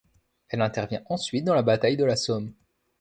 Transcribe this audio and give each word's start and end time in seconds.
Elle 0.49 0.63
intervient 0.63 1.03
ensuite 1.11 1.45
dans 1.45 1.53
la 1.53 1.61
bataille 1.61 1.95
de 1.95 2.05
la 2.05 2.15
Somme. 2.15 2.53